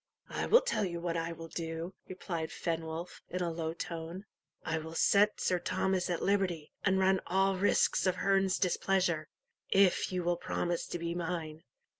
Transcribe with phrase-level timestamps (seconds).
[0.31, 4.25] "I will tell you what I will do," replied Fenwolf, in a low tone;
[4.65, 9.27] "I will set Sir Thomas at liberty, and run all risks of Herne's displeasure,
[9.69, 11.61] if you will promise to be mine."